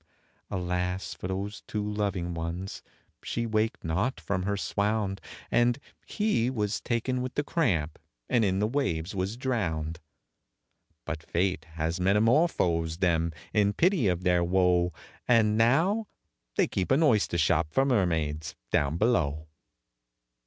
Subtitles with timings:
[0.49, 2.81] Alas for those two loving ones!
[3.23, 5.77] she waked not from her swound, And
[6.07, 9.99] he was taken with the cramp, and in the waves was drowned;
[11.05, 14.91] But Fate has metamorphosed them, in pity of their woe,
[15.27, 16.07] And now
[16.55, 19.45] they keep an oyster shop for mermaids down below.